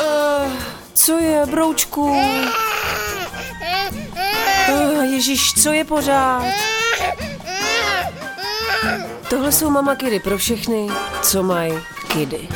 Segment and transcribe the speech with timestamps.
[0.00, 0.52] Uh,
[0.94, 2.16] co je, broučku?
[4.68, 6.44] Uh, Ježíš, co je pořád?
[9.30, 10.88] Tohle jsou mama kidy pro všechny,
[11.22, 11.72] co mají
[12.08, 12.48] kidy.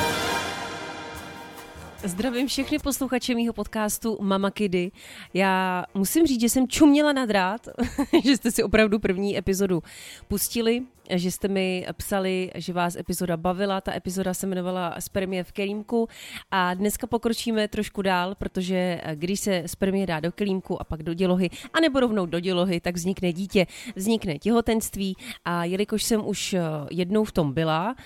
[2.04, 4.90] Zdravím všechny posluchače mýho podcastu Mama Kidy.
[5.34, 7.68] Já musím říct, že jsem čuměla na drát,
[8.24, 9.82] že jste si opravdu první epizodu
[10.28, 13.80] pustili, že jste mi psali, že vás epizoda bavila.
[13.80, 16.08] Ta epizoda se jmenovala Spermie v kelímku
[16.50, 21.14] a dneska pokročíme trošku dál, protože když se spermie dá do kelímku a pak do
[21.14, 26.56] dělohy, a nebo rovnou do dělohy, tak vznikne dítě, vznikne těhotenství a jelikož jsem už
[26.90, 27.96] jednou v tom byla,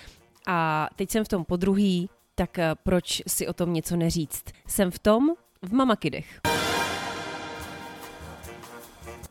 [0.51, 4.53] a teď jsem v tom po druhý, tak eh, proč si o tom něco neříct?
[4.67, 5.29] Jsem v tom
[5.63, 6.41] v Mamakidech.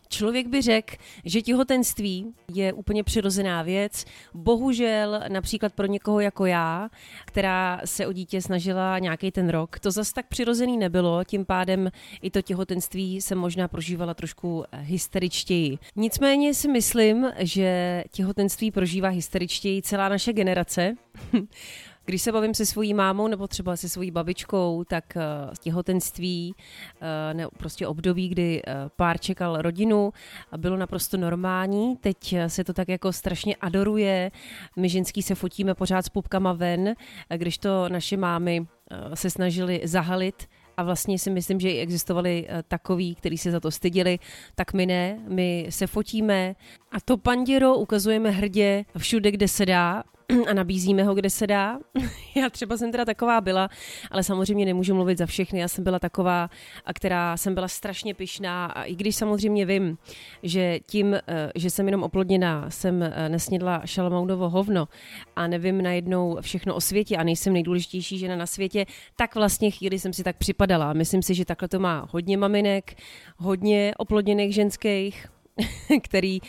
[0.10, 4.06] Člověk by řekl, že těhotenství je úplně přirozená věc.
[4.34, 6.90] Bohužel například pro někoho jako já,
[7.26, 11.92] která se o dítě snažila nějaký ten rok, to zas tak přirozený nebylo, tím pádem
[12.22, 15.78] i to těhotenství se možná prožívala trošku hysteričtěji.
[15.96, 20.96] Nicméně si myslím, že těhotenství prožívá hysteričtěji celá naše generace.
[22.08, 27.38] Když se bavím se svojí mámou nebo třeba se svojí babičkou, tak uh, těhotenství, uh,
[27.38, 30.14] ne, prostě období, kdy uh, pár čekal rodinu,
[30.58, 31.98] bylo naprosto normální.
[31.98, 34.32] Teď se to tak jako strašně adoruje.
[34.76, 36.96] My ženský se fotíme pořád s pupkama ven,
[37.36, 38.68] když to naše mámy uh,
[39.14, 40.48] se snažili zahalit
[40.78, 44.20] a vlastně si myslím, že i existovali takový, kteří se za to stydili,
[44.56, 46.56] tak my ne, my se fotíme
[46.92, 50.04] a to panděro ukazujeme hrdě všude, kde se dá
[50.50, 51.80] a nabízíme ho, kde se dá.
[52.36, 53.70] Já třeba jsem teda taková byla,
[54.12, 55.60] ale samozřejmě nemůžu mluvit za všechny.
[55.60, 56.50] Já jsem byla taková,
[56.86, 59.98] a která jsem byla strašně pyšná a i když samozřejmě vím,
[60.44, 64.88] že tím, eh, že jsem jenom oplodněná, jsem eh, nesnědla šalmounovo hovno
[65.36, 70.00] a nevím najednou všechno o světě a nejsem nejdůležitější žena na světě, tak vlastně chvíli
[70.00, 70.94] jsem si tak připadala.
[70.94, 72.96] Myslím si, že takhle to má hodně maminek,
[73.38, 75.28] hodně oplodněných ženských,
[76.04, 76.40] který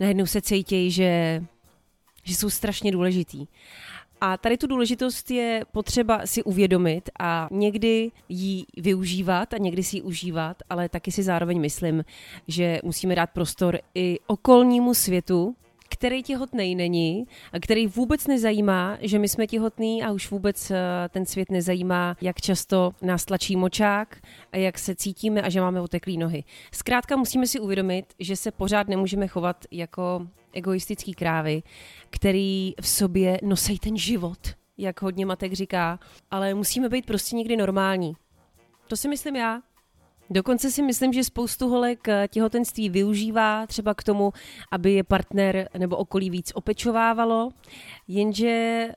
[0.00, 1.42] najednou se cítějí, že
[2.22, 3.46] že jsou strašně důležitý.
[4.24, 9.96] A tady tu důležitost je potřeba si uvědomit a někdy ji využívat a někdy si
[9.96, 12.04] ji užívat, ale taky si zároveň myslím,
[12.48, 15.56] že musíme dát prostor i okolnímu světu,
[15.88, 20.78] který těhotný není, a který vůbec nezajímá, že my jsme těhotný a už vůbec eh,
[21.08, 24.18] ten svět nezajímá, jak často nás tlačí močák
[24.52, 26.44] a jak se cítíme a že máme oteklý nohy.
[26.72, 31.62] Zkrátka musíme si uvědomit, že se pořád nemůžeme chovat jako egoistický krávy,
[32.10, 34.38] který v sobě nosí ten život,
[34.78, 35.98] jak hodně matek říká,
[36.30, 38.16] ale musíme být prostě někdy normální.
[38.88, 39.62] To si myslím já.
[40.30, 44.32] Dokonce si myslím, že spoustu holek těhotenství využívá třeba k tomu,
[44.70, 47.50] aby je partner nebo okolí víc opečovávalo,
[48.08, 48.88] jenže,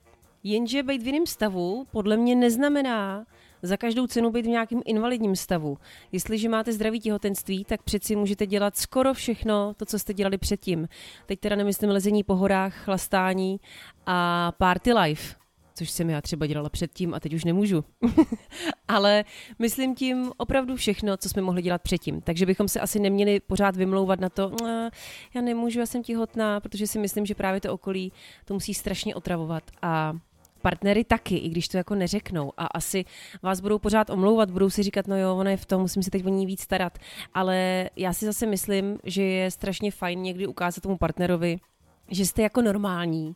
[0.44, 3.26] jenže být v jiném stavu podle mě neznamená,
[3.66, 5.78] za každou cenu být v nějakém invalidním stavu.
[6.12, 10.88] Jestliže máte zdravý těhotenství, tak přeci můžete dělat skoro všechno, to, co jste dělali předtím.
[11.26, 13.60] Teď teda nemyslím lezení po horách, chlastání
[14.06, 15.36] a party life
[15.76, 17.84] což jsem já třeba dělala předtím a teď už nemůžu.
[18.88, 19.26] Ale
[19.60, 22.22] myslím tím opravdu všechno, co jsme mohli dělat předtím.
[22.22, 24.52] Takže bychom se asi neměli pořád vymlouvat na to,
[25.36, 28.12] já nemůžu, já jsem těhotná, protože si myslím, že právě to okolí
[28.46, 29.64] to musí strašně otravovat.
[29.82, 30.14] A
[30.66, 33.06] partnery taky, i když to jako neřeknou a asi
[33.42, 36.12] vás budou pořád omlouvat, budou si říkat, no jo, ona je v tom, musím se
[36.12, 36.98] teď o ní víc starat,
[37.34, 41.58] ale já si zase myslím, že je strašně fajn někdy ukázat tomu partnerovi,
[42.12, 43.36] že jste jako normální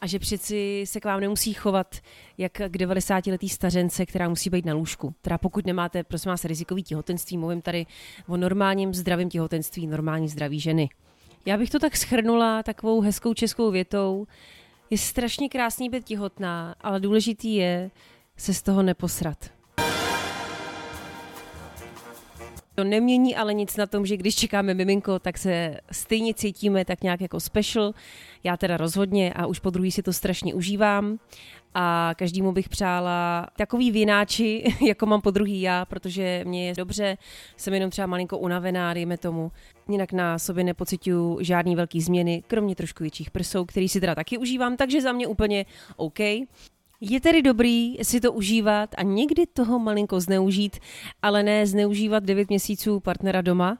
[0.00, 1.96] a že přeci se k vám nemusí chovat
[2.38, 5.14] jak k 90-letý stařence, která musí být na lůžku.
[5.22, 7.86] Teda pokud nemáte, prosím vás, rizikový těhotenství, mluvím tady
[8.28, 10.88] o normálním zdravém těhotenství, normální zdraví ženy.
[11.46, 14.26] Já bych to tak schrnula takovou hezkou českou větou,
[14.92, 17.90] je strašně krásný být těhotná, ale důležitý je
[18.36, 19.50] se z toho neposrat.
[22.74, 27.02] To nemění ale nic na tom, že když čekáme miminko, tak se stejně cítíme tak
[27.02, 27.92] nějak jako special.
[28.44, 31.18] Já teda rozhodně a už po druhý si to strašně užívám
[31.74, 37.16] a každému bych přála takový vináči, jako mám po druhý já, protože mě je dobře,
[37.56, 39.52] jsem jenom třeba malinko unavená, dejme tomu.
[39.88, 44.38] Jinak na sobě nepocituju žádný velký změny, kromě trošku větších prsou, který si teda taky
[44.38, 45.66] užívám, takže za mě úplně
[45.96, 46.20] OK.
[47.00, 50.78] Je tedy dobrý si to užívat a někdy toho malinko zneužít,
[51.22, 53.78] ale ne zneužívat 9 měsíců partnera doma,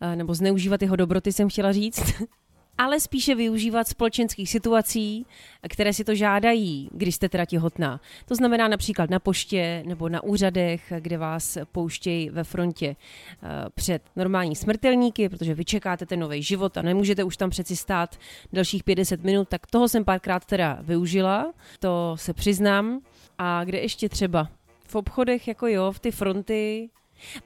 [0.00, 2.02] eh, nebo zneužívat jeho dobroty, jsem chtěla říct,
[2.80, 5.26] ale spíše využívat společenských situací,
[5.68, 8.00] které si to žádají, když jste teda těhotná.
[8.26, 14.02] To znamená například na poště nebo na úřadech, kde vás pouštějí ve frontě eh, před
[14.16, 18.16] normální smrtelníky, protože vy čekáte ten nový život a nemůžete už tam přeci stát
[18.52, 23.00] dalších 50 minut, tak toho jsem párkrát teda využila, to se přiznám.
[23.38, 24.48] A kde ještě třeba?
[24.88, 26.90] V obchodech, jako jo, v ty fronty,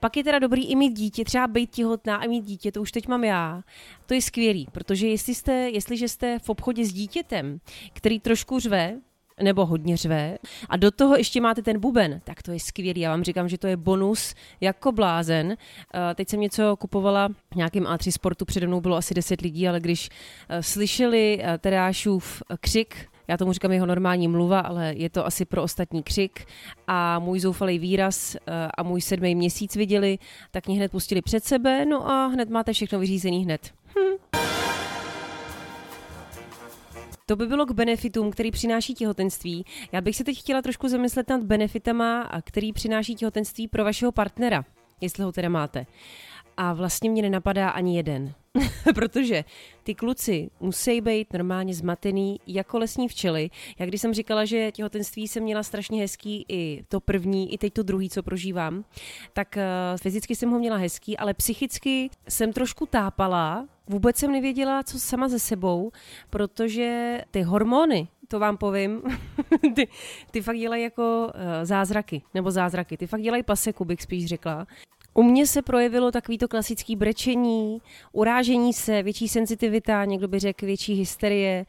[0.01, 2.93] pak je teda dobrý i mít dítě, třeba být těhotná a mít dítě, to už
[2.93, 3.63] teď mám já.
[4.07, 7.59] To je skvělý, protože jestli jste, jestliže jste v obchodě s dítětem,
[7.93, 8.97] který trošku řve,
[9.43, 10.39] nebo hodně řve
[10.69, 13.01] a do toho ještě máte ten buben, tak to je skvělý.
[13.01, 15.57] Já vám říkám, že to je bonus jako blázen.
[15.95, 19.69] Eh, teď jsem něco kupovala v nějakém A3 sportu, přede mnou bylo asi 10 lidí,
[19.69, 20.09] ale když
[20.49, 25.45] eh, slyšeli eh, Terášův křik, já tomu říkám jeho normální mluva, ale je to asi
[25.45, 26.47] pro ostatní křik
[26.87, 28.37] a můj zoufalý výraz
[28.79, 30.19] a můj sedmý měsíc viděli,
[30.51, 33.75] tak mě hned pustili před sebe, no a hned máte všechno vyřízený hned.
[33.87, 34.41] Hm.
[37.27, 39.65] To by bylo k benefitům, který přináší těhotenství.
[39.93, 44.65] Já bych se teď chtěla trošku zamyslet nad benefitama, který přináší těhotenství pro vašeho partnera,
[45.01, 45.87] jestli ho teda máte.
[46.57, 48.35] A vlastně mě nenapadá ani jeden.
[48.95, 49.45] Protože
[49.83, 53.51] ty kluci musí být normálně zmatený jako lesní včely.
[53.79, 57.73] Jak když jsem říkala, že těhotenství jsem měla strašně hezký i to první, i teď
[57.73, 58.85] to druhý, co prožívám,
[59.33, 63.69] tak uh, fyzicky jsem ho měla hezký, ale psychicky jsem trošku tápala.
[63.87, 65.93] Vůbec jsem nevěděla, co sama ze sebou,
[66.31, 69.03] protože ty hormony, to vám povím,
[69.75, 69.89] ty,
[70.31, 74.67] ty fakt dělají jako uh, zázraky, nebo zázraky, ty fakt dělají paseku, bych spíš řekla.
[75.15, 77.83] U mě se projevilo takovýto klasický brečení,
[78.13, 81.67] urážení se, větší senzitivita, někdo by řekl větší hysterie,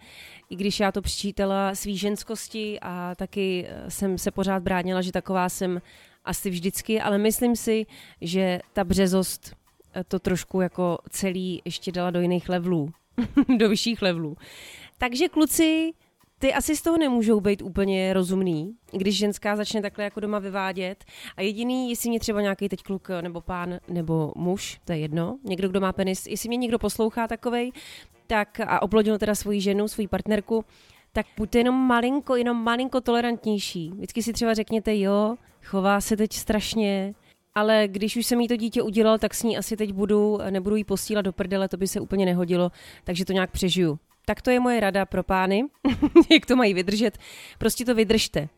[0.50, 5.12] i když já to přičítala svý ženskosti a taky eh, jsem se pořád bránila, že
[5.12, 5.81] taková jsem
[6.25, 7.86] asi vždycky, ale myslím si,
[8.21, 9.56] že ta březost
[9.94, 12.89] eh, to trošku jako celý ještě dala do jiných levelů,
[13.57, 14.38] do vyšších levelů.
[14.98, 15.94] Takže kluci,
[16.45, 21.06] ty asi z toho nemůžou být úplně rozumný, když ženská začne takhle jako doma vyvádět.
[21.38, 25.38] A jediný, jestli mě třeba nějaký teď kluk nebo pán nebo muž, to je jedno,
[25.44, 27.71] někdo, kdo má penis, jestli mě někdo poslouchá takovej,
[28.27, 30.65] tak a oplodil teda svoji ženu, svoji partnerku,
[31.13, 33.91] tak buďte jenom malinko, jenom malinko tolerantnější.
[33.95, 37.13] Vždycky si třeba řekněte, jo, chová se teď strašně,
[37.56, 40.75] ale když už jsem jí to dítě udělal, tak s ní asi teď budu, nebudu
[40.75, 42.71] jí posílat do prdele, to by se úplně nehodilo,
[43.03, 44.00] takže to nějak přežiju.
[44.25, 45.63] Tak to je moje rada pro pány,
[46.31, 47.18] jak to mají vydržet.
[47.57, 48.50] Prostě to vydržte.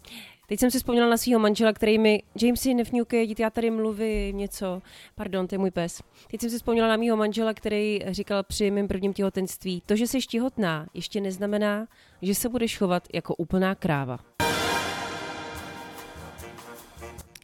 [0.48, 4.81] Teď jsem si vzpomněla na svého manžela, který mi, Jamesy, nefňukej, já tady mluvím něco,
[5.16, 6.02] pardon, to je můj pes.
[6.31, 10.08] Teď jsem si vzpomněla na mého manžela, který říkal při mém prvním těhotenství, to, že
[10.08, 11.88] jsi těhotná, ještě neznamená,
[12.22, 14.19] že se budeš chovat jako úplná kráva.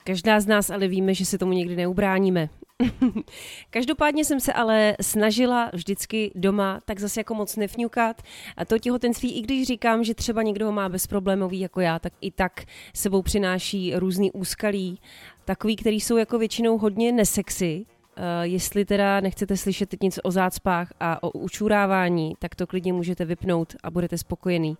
[0.03, 2.49] Každá z nás ale víme, že se tomu někdy neubráníme.
[3.69, 8.21] Každopádně jsem se ale snažila vždycky doma tak zase jako moc nefňukat.
[8.57, 12.13] A to těhotenství, i když říkám, že třeba někdo ho má bezproblémový jako já, tak
[12.21, 12.63] i tak
[12.95, 14.99] sebou přináší různý úskalí,
[15.45, 17.85] takový, který jsou jako většinou hodně nesexy,
[18.17, 22.93] Uh, jestli teda nechcete slyšet teď nic o zácpách a o učurávání, tak to klidně
[22.93, 24.77] můžete vypnout a budete spokojený.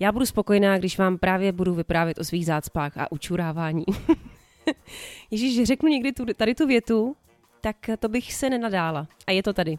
[0.00, 3.84] Já budu spokojená, když vám právě budu vyprávět o svých zácpách a učurávání.
[5.30, 7.16] Ježíš, řeknu někdy tu, tady tu větu,
[7.60, 9.08] tak to bych se nenadála.
[9.26, 9.78] A je to tady.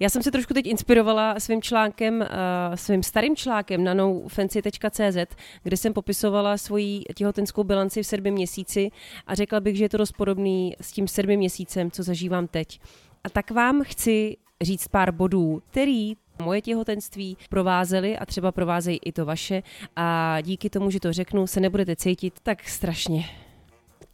[0.00, 2.26] Já jsem se trošku teď inspirovala svým článkem, uh,
[2.74, 8.90] svým starým článkem na nofancy.cz, kde jsem popisovala svoji těhotenskou bilanci v sedmi měsíci
[9.26, 12.80] a řekla bych, že je to dost podobný s tím sedmi měsícem, co zažívám teď.
[13.24, 19.12] A tak vám chci říct pár bodů, který moje těhotenství provázely a třeba provázejí i
[19.12, 19.62] to vaše
[19.96, 23.43] a díky tomu, že to řeknu, se nebudete cítit tak strašně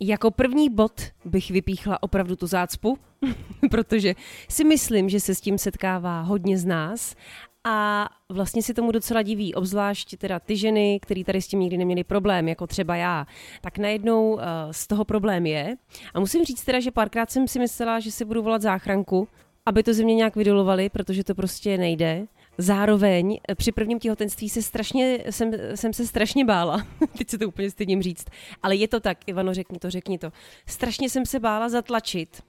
[0.01, 2.99] jako první bod bych vypíchla opravdu tu zácpu,
[3.71, 4.15] protože
[4.49, 7.15] si myslím, že se s tím setkává hodně z nás
[7.65, 11.77] a vlastně si tomu docela diví, obzvlášť teda ty ženy, které tady s tím nikdy
[11.77, 13.27] neměly problém, jako třeba já,
[13.61, 14.41] tak najednou uh,
[14.71, 15.77] z toho problém je.
[16.15, 19.29] A musím říct teda, že párkrát jsem si myslela, že si budu volat záchranku,
[19.67, 22.27] aby to ze mě nějak vydolovali, protože to prostě nejde.
[22.61, 26.87] Zároveň eh, při prvním těhotenství se strašně, jsem, jsem se strašně bála,
[27.19, 28.27] teď se to úplně stydím říct,
[28.63, 30.33] ale je to tak, Ivano, řekni to, řekni to.
[30.67, 32.43] Strašně jsem se bála zatlačit,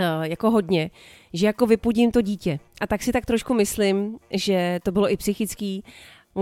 [0.00, 0.90] uh, jako hodně,
[1.32, 2.58] že jako vypudím to dítě.
[2.80, 5.84] A tak si tak trošku myslím, že to bylo i psychický.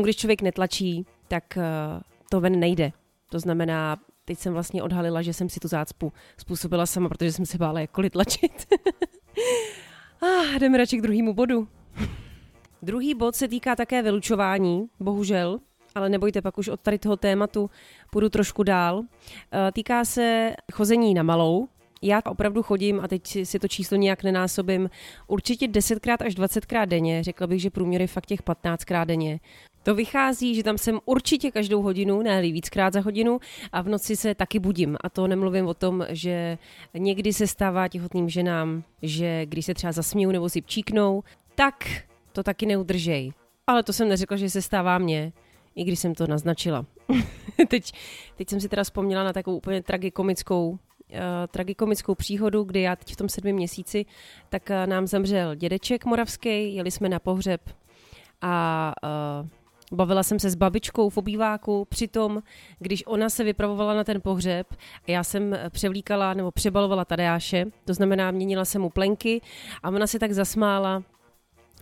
[0.02, 1.62] Když člověk netlačí, tak uh,
[2.31, 2.92] to ven nejde.
[3.31, 7.47] To znamená, teď jsem vlastně odhalila, že jsem si tu zácpu způsobila sama, protože jsem
[7.47, 8.66] se bála jakkoliv tlačit.
[10.23, 11.69] ah, jdeme radši k druhému bodu.
[12.85, 15.59] Druhý bod se týká také vylučování, bohužel,
[15.95, 17.71] ale nebojte, pak už od tady toho tématu
[18.11, 19.03] půjdu trošku dál.
[19.53, 21.69] Eh, týká se chození na malou.
[22.03, 24.91] Já opravdu chodím, a teď si to číslo nějak nenásobím,
[25.27, 27.23] určitě 10krát až 20krát denně.
[27.23, 29.41] Řekla bych, že průměr je fakt těch 15krát denně.
[29.83, 33.39] To vychází, že tam jsem určitě každou hodinu, ne víckrát za hodinu
[33.73, 34.97] a v noci se taky budím.
[35.01, 36.59] A to nemluvím o tom, že
[36.95, 41.23] někdy se stává těhotným ženám, že když se třeba zasmějou nebo si pčíknou,
[41.55, 41.75] tak
[42.33, 43.33] to taky neudržej.
[43.67, 45.33] Ale to jsem neřekla, že se stává mně,
[45.75, 46.87] i když jsem to naznačila.
[47.69, 47.93] teď,
[48.37, 50.79] teď jsem si teda vzpomněla na takovou úplně tragikomickou uh,
[51.51, 54.05] tragikomickou příhodu, kdy já teď v tom sedmém měsíci,
[54.49, 57.61] tak uh, nám zemřel dědeček moravský, jeli jsme na pohřeb
[58.41, 58.93] a
[59.43, 59.49] uh,
[59.93, 62.43] Bavila jsem se s babičkou v obýváku, přitom,
[62.79, 64.67] když ona se vypravovala na ten pohřeb,
[65.07, 69.41] já jsem převlíkala nebo přebalovala Tadeáše, to znamená, měnila jsem mu plenky
[69.83, 71.03] a ona se tak zasmála,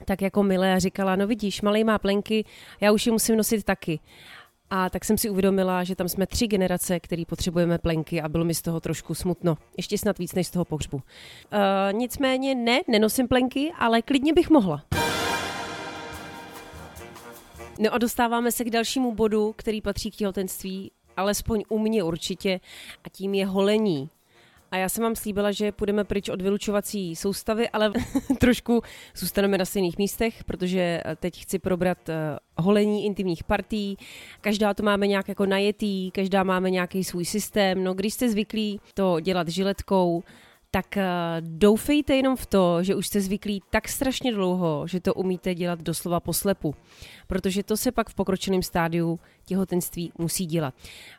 [0.05, 2.45] tak jako milé a říkala, no vidíš, malý má plenky,
[2.81, 4.01] já už je musím nosit taky.
[4.71, 8.45] A tak jsem si uvědomila, že tam jsme tři generace, který potřebujeme plenky a bylo
[8.45, 9.59] mi z toho trošku smutno.
[9.77, 10.97] Ještě snad víc než z toho pohřbu.
[10.97, 11.03] Uh,
[11.93, 14.83] nicméně ne, nenosím plenky, ale klidně bych mohla.
[17.79, 22.61] No a dostáváme se k dalšímu bodu, který patří k těhotenství, alespoň u mě určitě,
[23.05, 24.11] a tím je holení.
[24.71, 27.93] A já jsem vám slíbila, že půjdeme pryč od vylučovací soustavy, ale
[28.39, 28.83] trošku
[29.17, 33.97] zůstaneme na stejných místech, protože teď chci probrat eh, holení intimních partí.
[34.41, 37.85] Každá to máme nějak jako najetý, každá máme nějaký svůj systém.
[37.85, 40.23] No když jste zvyklí to dělat žiletkou,
[40.71, 41.07] tak eh,
[41.41, 45.83] doufejte jenom v to, že už jste zvyklí tak strašně dlouho, že to umíte dělat
[45.83, 46.75] doslova poslepu.
[47.27, 50.75] Protože to se pak v pokročeném stádiu těhotenství musí dělat.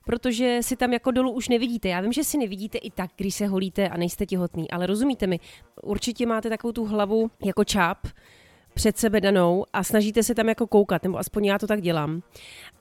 [0.06, 1.90] Protože si tam jako dolů už nevidíte.
[1.90, 5.28] Já vím, že si nevidíte i tak, když se holíte a nejste těhotný, ale rozumíte
[5.28, 5.40] mi,
[5.84, 8.08] určitě máte takovou tu hlavu jako čáp,
[8.74, 12.22] před sebe danou a snažíte se tam jako koukat, nebo aspoň já to tak dělám.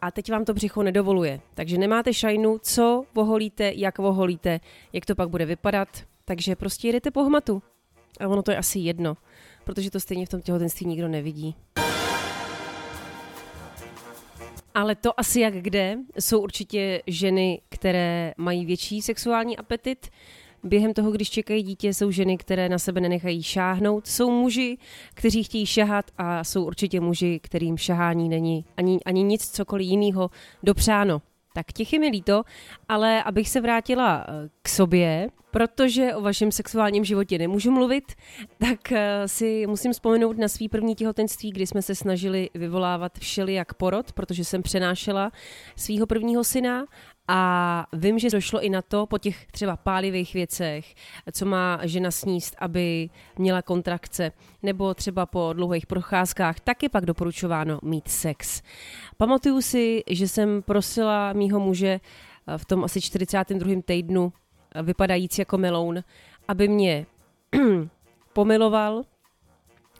[0.00, 1.40] A teď vám to břicho nedovoluje.
[1.54, 4.60] Takže nemáte šajnu, co voholíte, jak voholíte,
[4.92, 5.88] jak to pak bude vypadat,
[6.30, 7.62] takže prostě jedete po hmatu.
[8.20, 9.16] A ono to je asi jedno,
[9.64, 11.54] protože to stejně v tom těhotenství nikdo nevidí.
[14.74, 15.98] Ale to asi jak kde.
[16.18, 20.08] Jsou určitě ženy, které mají větší sexuální apetit.
[20.62, 24.06] Během toho, když čekají dítě, jsou ženy, které na sebe nenechají šáhnout.
[24.06, 24.78] Jsou muži,
[25.14, 30.30] kteří chtějí šahat a jsou určitě muži, kterým šahání není ani, ani nic cokoliv jiného
[30.62, 31.22] dopřáno.
[31.54, 32.42] Tak těch je mi líto,
[32.88, 38.04] ale abych se vrátila eh, k sobě, protože o vašem sexuálním životě nemůžu mluvit,
[38.58, 43.74] tak eh, si musím vzpomenout na svý první těhotenství, kdy jsme se snažili vyvolávat všelijak
[43.74, 45.32] porod, protože jsem přenášela
[45.76, 46.84] svého prvního syna
[47.32, 50.94] a vím, že došlo i na to po těch třeba pálivých věcech,
[51.32, 54.32] co má žena sníst, aby měla kontrakce,
[54.62, 58.62] nebo třeba po dlouhých procházkách, tak je pak doporučováno mít sex.
[59.16, 62.00] Pamatuju si, že jsem prosila mýho muže
[62.46, 63.82] eh, v tom asi 42.
[63.84, 64.32] týdnu,
[64.74, 66.04] eh, vypadající jako meloun,
[66.48, 67.06] aby mě
[68.32, 69.02] pomiloval.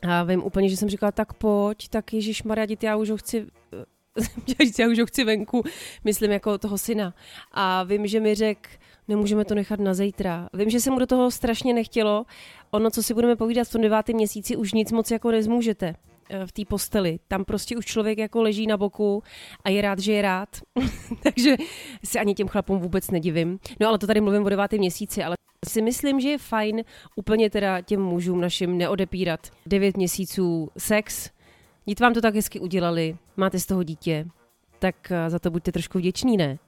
[0.08, 3.46] A vím úplně, že jsem říkala, tak pojď, tak Ježíš Maria, já už ho chci
[3.72, 3.84] eh,
[4.79, 5.62] já už ho chci venku,
[6.05, 7.14] myslím jako toho syna.
[7.52, 8.71] A vím, že mi řekl,
[9.09, 10.49] nemůžeme to nechat na zítra.
[10.55, 12.26] Vím, že se mu do toho strašně nechtělo.
[12.71, 15.95] Ono, co si budeme povídat v tom devátém měsíci, už nic moc jako nezmůžete
[16.31, 17.19] eh, v té posteli.
[17.29, 19.23] Tam prostě už člověk jako leží na boku
[19.64, 20.49] a je rád, že je rád.
[21.23, 21.57] Takže
[22.05, 23.59] si ani těm chlapům vůbec nedivím.
[23.81, 25.37] No ale to tady mluvím o devátém měsíci, ale
[25.69, 26.83] si myslím, že je fajn
[27.17, 31.31] úplně teda těm mužům našim neodepírat devět měsíců sex,
[31.87, 34.26] Dít vám to tak hezky udělali, máte z toho dítě,
[34.78, 36.58] tak eh, za to buďte trošku vděční, ne?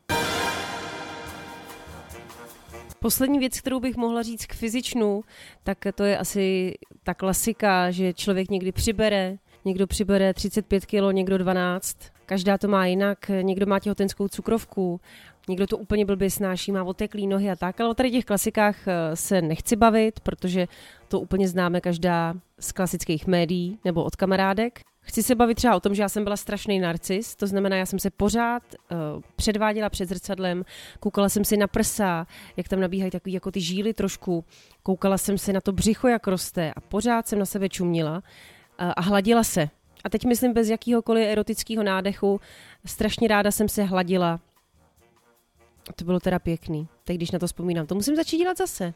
[2.98, 5.24] Poslední věc, kterou bych mohla říct k fyzičnu,
[5.62, 11.38] tak to je asi ta klasika, že člověk někdy přibere, někdo přibere 35 kg, někdo
[11.38, 11.96] 12.
[12.26, 15.00] Každá to má jinak, někdo má těhotenskou cukrovku,
[15.48, 18.88] někdo to úplně blbě snáší, má oteklý nohy a tak, ale o tady těch klasikách
[18.88, 20.68] eh, se nechci bavit, protože
[21.08, 24.80] to úplně známe každá z klasických médií nebo od kamarádek.
[25.04, 27.86] Chci se bavit třeba o tom, že já jsem byla strašný narcis, to znamená, já
[27.86, 28.98] jsem se pořád uh,
[29.36, 30.64] předváděla před zrcadlem,
[31.00, 34.44] koukala jsem si na prsa, jak tam nabíhají takový jako ty žíly trošku,
[34.82, 38.92] koukala jsem se na to břicho, jak roste a pořád jsem na sebe čuměla uh,
[38.96, 39.68] a hladila se.
[40.04, 42.40] A teď myslím bez jakýhokoliv erotického nádechu,
[42.86, 44.40] strašně ráda jsem se hladila.
[45.96, 46.88] To bylo teda pěkný.
[47.04, 48.94] Teď když na to vzpomínám, to musím začít dělat zase.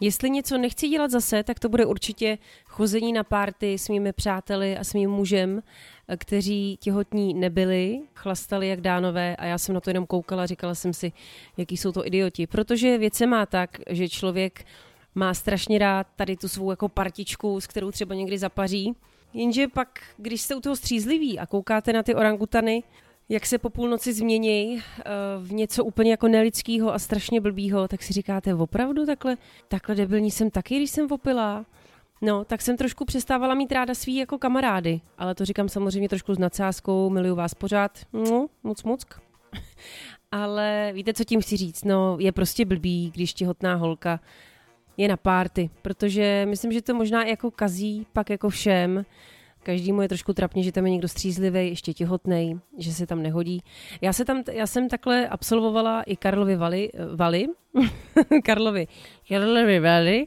[0.00, 4.78] Jestli něco nechci dělat zase, tak to bude určitě chození na párty s mými přáteli
[4.78, 5.62] a s mým mužem,
[6.16, 10.92] kteří těhotní nebyli, chlastali jak dánové a já jsem na to jenom koukala, říkala jsem
[10.92, 11.12] si,
[11.56, 12.46] jaký jsou to idioti.
[12.46, 14.64] Protože věc se má tak, že člověk
[15.14, 18.94] má strašně rád tady tu svou jako partičku, s kterou třeba někdy zapaří,
[19.34, 22.82] jenže pak, když jste u toho střízliví a koukáte na ty orangutany,
[23.30, 28.02] jak se po půlnoci změní uh, v něco úplně jako nelidského a strašně blbýho, tak
[28.02, 29.36] si říkáte, opravdu takhle,
[29.68, 31.66] takhle debilní jsem taky, když jsem opila.
[32.22, 36.34] No, tak jsem trošku přestávala mít ráda svý jako kamarády, ale to říkám samozřejmě trošku
[36.34, 39.04] s nadsázkou, miluju vás pořád, no, moc moc.
[40.32, 44.20] ale víte, co tím chci říct, no, je prostě blbý, když těhotná holka
[44.96, 49.04] je na párty, protože myslím, že to možná jako kazí pak jako všem,
[49.62, 53.62] Každý je trošku trapně, že tam je někdo střízlivý, ještě těhotný, že se tam nehodí.
[54.00, 57.46] Já, se tam, já jsem takhle absolvovala i Karlovy Vali, Vali,
[58.44, 58.88] Karlovy,
[59.28, 60.26] Karlovy Vali,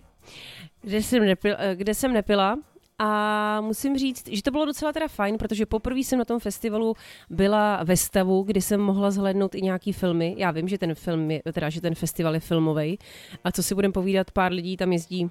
[0.82, 2.58] kde jsem, nepil, kde jsem nepila
[3.00, 6.96] a musím říct, že to bylo docela teda fajn, protože poprvé jsem na tom festivalu
[7.30, 10.36] byla ve stavu, kdy jsem mohla zhlédnout i nějaký filmy.
[10.38, 13.00] Já vím, že ten film je, teda, že ten festival je filmový.
[13.44, 15.30] A co si budem povídat, pár lidí tam jezdí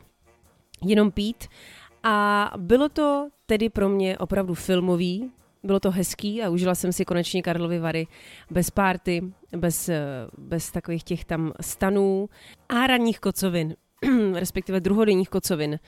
[0.85, 1.49] jenom pít.
[2.03, 5.31] A bylo to tedy pro mě opravdu filmový,
[5.63, 8.07] bylo to hezký a užila jsem si konečně Karlovy Vary
[8.51, 9.23] bez párty,
[9.57, 9.91] bez,
[10.39, 12.29] bez takových těch tam stanů
[12.69, 13.77] a ranních kocovin,
[14.35, 15.79] respektive druhodenních kocovin.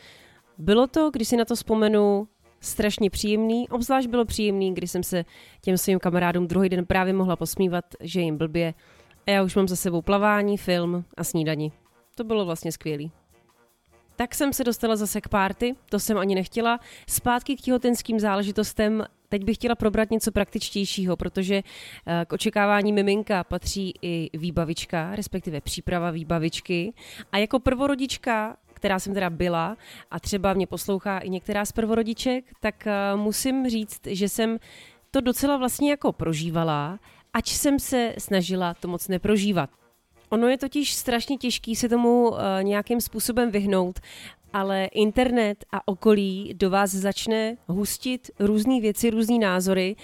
[0.59, 2.29] Bylo to, když si na to vzpomenu,
[2.61, 3.69] strašně příjemný.
[3.69, 5.25] Obzvlášť bylo příjemný, když jsem se
[5.61, 8.75] těm svým kamarádům druhý den právě mohla posmívat, že jim blbě.
[9.27, 11.73] A já už mám za sebou plavání, film a snídani.
[12.15, 13.13] To bylo vlastně skvělý.
[14.17, 16.81] Tak jsem se dostala zase k párty, to jsem ani nechtěla.
[17.09, 21.55] Zpátky k těhotenským záležitostem teď bych chtěla probrat něco praktičtějšího, protože
[22.07, 26.93] eh, k očekávání miminka patří i výbavička, respektive příprava výbavičky.
[27.33, 29.77] A jako prvorodička která jsem teda byla
[30.11, 34.59] a třeba mě poslouchá i některá z prvorodiček, tak uh, musím říct, že jsem
[35.11, 36.99] to docela vlastně jako prožívala,
[37.33, 39.71] ač jsem se snažila to moc neprožívat.
[40.35, 44.01] Ono je totiž strašně těžký se tomu uh, nějakým způsobem vyhnout,
[44.53, 49.97] ale internet a okolí do vás začne hustit různé věci, různé názory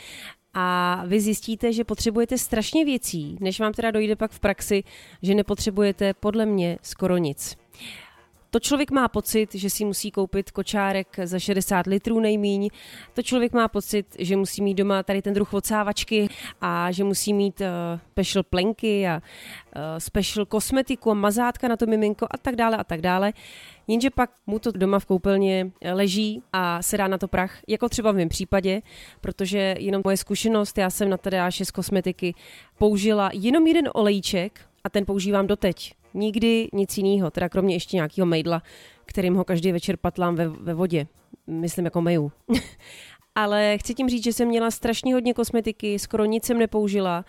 [0.55, 4.83] a vy zjistíte, že potřebujete strašně věcí, než vám teda dojde pak v praxi,
[5.23, 7.57] že nepotřebujete podle mě skoro nic.
[8.51, 12.69] To člověk má pocit, že si musí koupit kočárek za 60 litrů nejmíň.
[13.15, 16.29] To člověk má pocit, že musí mít doma tady ten druh odsávačky
[16.61, 17.67] a že musí mít uh,
[18.13, 19.23] special plenky a
[19.77, 23.33] uh, special kosmetiku a mazátka na to miminko a tak dále a tak dále.
[23.87, 27.89] Jenže pak mu to doma v koupelně leží a se dá na to prach, jako
[27.89, 28.83] třeba v mém případě,
[29.21, 32.35] protože jenom moje zkušenost, já jsem na Tadeáše z kosmetiky
[32.79, 36.00] použila jenom jeden olejček a ten používám doteď.
[36.15, 38.63] Nikdy nic jiného, teda kromě ještě nějakého mejdla,
[39.05, 41.07] kterým ho každý večer patlám ve, ve vodě.
[41.47, 42.33] Myslím jako meju.
[43.35, 47.25] Ale chci tím říct, že jsem měla strašně hodně kosmetiky, skoro nic jsem nepoužila.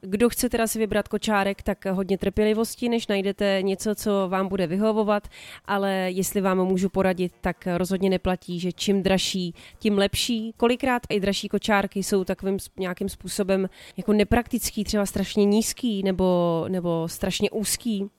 [0.00, 4.66] Kdo chce teda si vybrat kočárek, tak hodně trpělivosti, než najdete něco, co vám bude
[4.66, 5.28] vyhovovat,
[5.64, 10.52] ale jestli vám můžu poradit, tak rozhodně neplatí, že čím dražší, tím lepší.
[10.56, 17.08] Kolikrát i dražší kočárky jsou takovým nějakým způsobem jako nepraktický, třeba strašně nízký nebo, nebo
[17.08, 18.10] strašně úzký.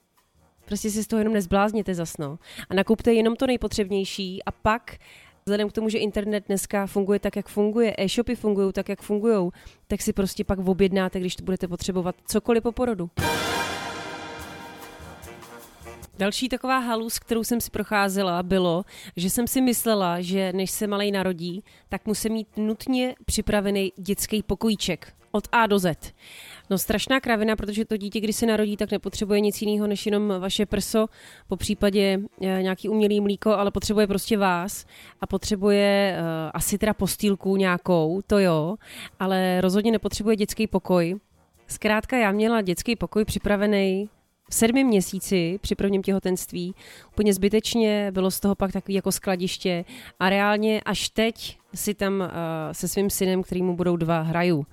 [0.70, 2.40] Prostě si z toho jenom nezblázněte zasno.
[2.70, 4.98] A nakupte jenom to nejpotřebnější a pak
[5.46, 9.52] vzhledem k tomu, že internet dneska funguje tak, jak funguje, e-shopy fungují tak, jak fungují,
[9.88, 13.10] tak si prostě pak objednáte, když to budete potřebovat cokoliv po porodu.
[16.18, 20.88] Další taková halus, kterou jsem si procházela, bylo, že jsem si myslela, že než se
[20.88, 26.14] malej narodí, tak musí mít nutně připravený dětský pokojíček od A do Z.
[26.70, 30.34] No strašná kravina, protože to dítě, když se narodí, tak nepotřebuje nic jiného, než jenom
[30.40, 31.08] vaše prso,
[31.48, 34.86] po případě eh, nějaký umělý mlíko, ale potřebuje prostě vás
[35.22, 38.76] a potřebuje uh, asi teda postýlku nějakou, to jo,
[39.20, 41.16] ale rozhodně nepotřebuje dětský pokoj.
[41.68, 44.10] Zkrátka já měla dětský pokoj připravený
[44.50, 46.76] v sedmi měsíci při prvním těhotenství.
[47.12, 49.86] Úplně zbytečně, bylo z toho pak takový jako skladiště
[50.20, 52.28] a reálně až teď si tam uh,
[52.72, 54.66] se svým synem, kterýmu budou dva, hraju.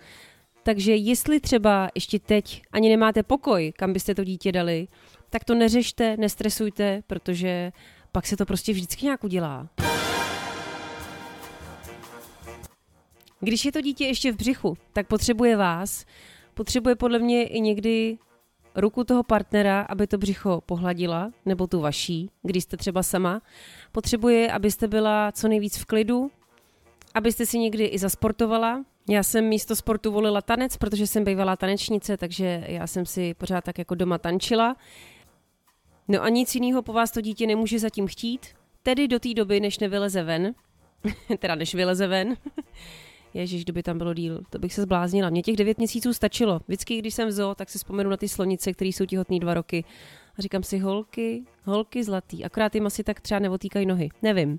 [0.66, 4.88] Takže jestli třeba ještě teď ani nemáte pokoj, kam byste to dítě dali,
[5.30, 7.72] tak to neřešte, nestresujte, protože
[8.12, 9.68] pak se to prostě vždycky nějak udělá.
[13.40, 16.04] Když je to dítě ještě v břichu, tak potřebuje vás.
[16.54, 18.18] Potřebuje podle mě i někdy
[18.74, 23.42] ruku toho partnera, aby to břicho pohladila, nebo tu vaší, když jste třeba sama.
[23.92, 26.30] Potřebuje, abyste byla co nejvíc v klidu,
[27.14, 32.16] abyste si někdy i zasportovala, já jsem místo sportu volila tanec, protože jsem bývalá tanečnice,
[32.16, 34.76] takže já jsem si pořád tak jako doma tančila.
[36.08, 38.46] No a nic jiného po vás to dítě nemůže zatím chtít,
[38.82, 40.54] tedy do té doby, než nevyleze ven.
[41.38, 42.36] teda než vyleze ven.
[43.34, 45.30] Ježíš, kdyby tam bylo díl, to bych se zbláznila.
[45.30, 46.60] Mně těch devět měsíců stačilo.
[46.68, 49.54] Vždycky, když jsem v zoo, tak si vzpomenu na ty slonice, které jsou těhotné dva
[49.54, 49.84] roky.
[50.38, 52.44] A říkám si, holky, holky zlatý.
[52.44, 54.08] Akorát jim asi tak třeba neotýkají nohy.
[54.22, 54.58] Nevím.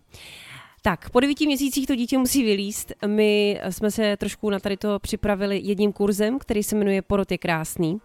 [0.81, 2.93] Tak, po devíti měsících to dítě musí vylíst.
[3.05, 7.37] My jsme se trošku na tady to připravili jedním kurzem, který se jmenuje Porod je
[7.37, 7.97] krásný.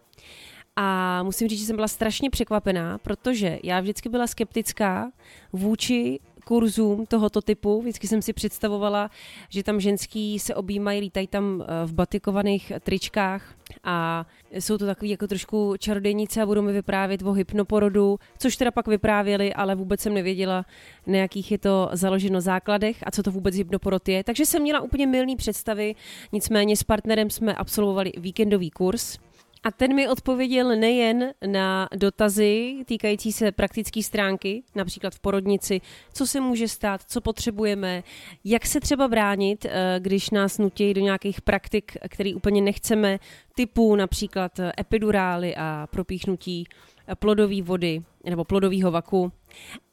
[0.77, 5.13] A musím říct, že jsem byla strašně překvapená, protože já vždycky byla skeptická
[5.53, 7.81] vůči kurzům tohoto typu.
[7.81, 9.11] Vždycky jsem si představovala,
[9.49, 15.11] že tam ženský se objímají, lítají tam eh, v batikovaných tričkách a jsou to takový
[15.11, 20.01] jako trošku čarodějnice a budou mi vyprávět o hypnoporodu, což teda pak vyprávěli, ale vůbec
[20.01, 20.65] jsem nevěděla,
[21.07, 24.25] na jakých je to založeno základech a co to vůbec hypnoporod je.
[24.25, 25.95] Takže jsem měla úplně milný představy,
[26.33, 29.19] nicméně s partnerem jsme absolvovali víkendový kurz
[29.65, 35.81] a ten mi odpověděl nejen na dotazy týkající se praktické stránky, například v porodnici,
[36.13, 38.03] co se může stát, co potřebujeme,
[38.45, 43.19] jak se třeba bránit, eh, když nás nutí do nějakých praktik, které úplně nechceme,
[43.55, 46.67] typu například epidurály a propíchnutí
[47.15, 49.33] plodové vody nebo plodového vaku.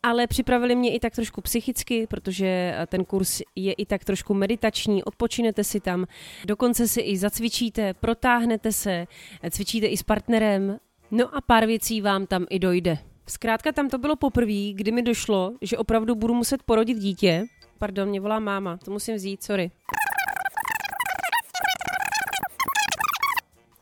[0.03, 5.03] Ale připravili mě i tak trošku psychicky, protože ten kurz je i tak trošku meditační,
[5.03, 6.05] odpočinete si tam,
[6.45, 9.07] dokonce si i zacvičíte, protáhnete se,
[9.49, 10.79] cvičíte i s partnerem,
[11.11, 12.97] no a pár věcí vám tam i dojde.
[13.27, 17.45] Zkrátka tam to bylo poprvé, kdy mi došlo, že opravdu budu muset porodit dítě.
[17.77, 19.71] Pardon, mě volá máma, to musím vzít, sorry.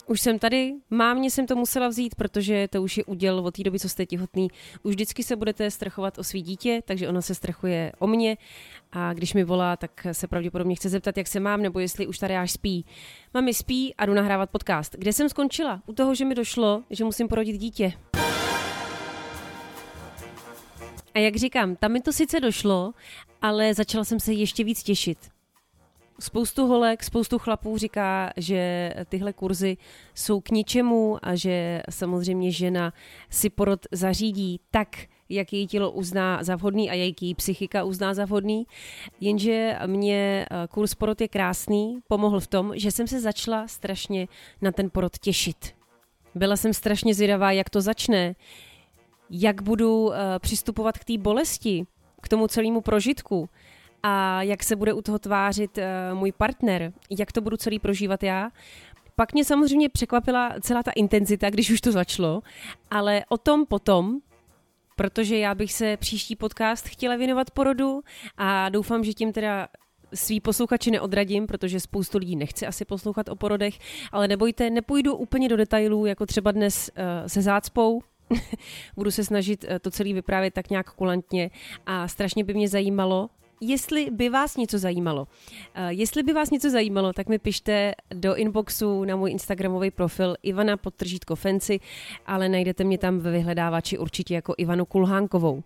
[0.10, 3.64] Už jsem tady, mámě jsem to musela vzít, protože to už je uděl od té
[3.64, 4.48] doby, co jste těhotný.
[4.84, 8.38] Už vždycky se budete strachovat o svý dítě, takže ona se strachuje o mě
[8.92, 12.18] a když mi volá, tak se pravděpodobně chce zeptat, jak se mám, nebo jestli už
[12.18, 12.86] tady až spí.
[13.34, 14.96] Mami spí a jdu nahrávat podcast.
[14.96, 15.82] Kde jsem skončila?
[15.86, 17.94] U toho, že mi došlo, že musím porodit dítě.
[21.14, 22.94] A jak říkám, tam mi to sice došlo,
[23.42, 25.37] ale začala jsem se ještě víc těšit.
[26.20, 29.78] Spoustu holek, spoustu chlapů říká, že tyhle kurzy
[30.16, 32.94] jsou k ničemu a že samozřejmě žena
[33.30, 34.98] si porod zařídí tak,
[35.30, 38.68] jak její tělo uzná za vhodný a jak její psychika uzná za vhodný.
[39.20, 44.28] Jenže mě eh, kurz porod je krásný, pomohl v tom, že jsem se začala strašně
[44.62, 45.76] na ten porod těšit.
[46.36, 48.36] Byla jsem strašně zvědavá, jak to začne,
[49.30, 51.86] jak budu eh, přistupovat k té bolesti,
[52.22, 53.50] k tomu celému prožitku
[54.08, 58.24] a jak se bude u toho tvářit uh, můj partner, jak to budu celý prožívat
[58.24, 58.50] já.
[59.16, 62.42] Pak mě samozřejmě překvapila celá ta intenzita, když už to začalo,
[62.92, 64.20] ale o tom potom,
[64.96, 68.02] protože já bych se příští podcast chtěla věnovat porodu
[68.38, 69.68] a doufám, že tím teda
[70.14, 73.80] svý posluchači neodradím, protože spoustu lidí nechce asi poslouchat o porodech,
[74.12, 78.02] ale nebojte, nepůjdu úplně do detailů, jako třeba dnes uh, se zácpou,
[78.96, 81.50] Budu se snažit eh, to celé vyprávět tak nějak kulantně
[81.86, 83.30] a strašně by mě zajímalo,
[83.62, 85.22] jestli by vás něco zajímalo.
[85.22, 85.28] Uh,
[85.90, 90.78] jestli by vás něco zajímalo, tak mi pište do inboxu na můj Instagramový profil Ivana
[90.78, 91.80] podtržítko Fenci,
[92.26, 95.64] ale najdete mě tam ve vyhledávači určitě jako Ivanu Kulhánkovou.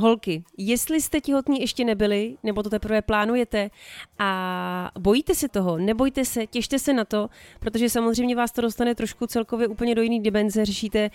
[0.00, 3.70] Holky, jestli jste těhotní ještě nebyli, nebo to teprve plánujete
[4.18, 7.28] a bojíte se toho, nebojte se, těšte se na to,
[7.60, 11.10] protože samozřejmě vás to dostane trošku celkově úplně do jiný dimenze, řešíte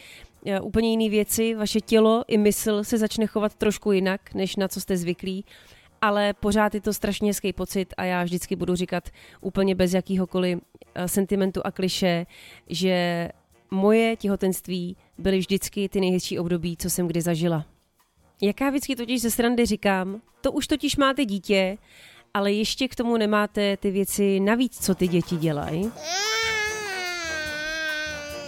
[0.46, 4.68] uh, úplně jiné věci, vaše tělo i mysl se začne chovat trošku jinak, než na
[4.68, 5.46] co jste zvyklí,
[6.02, 9.10] ale pořád je to strašně hezký pocit a já vždycky budu říkat
[9.42, 12.26] úplně bez jakýhokoliv uh, sentimentu a kliše,
[12.68, 13.30] že
[13.72, 17.66] moje těhotenství byly vždycky ty nejhezčí období, co jsem kdy zažila.
[18.42, 21.78] Jaká vždycky totiž ze srandy říkám, to už totiž máte dítě,
[22.34, 25.92] ale ještě k tomu nemáte ty věci navíc, co ty děti dělají.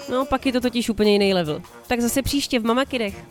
[0.10, 1.62] No, pak je to totiž úplně jiný level.
[1.88, 3.26] Tak zase příště v Mamakidech.